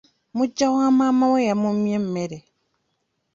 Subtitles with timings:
[0.37, 2.37] Muggya wa maama we yamummye emmere.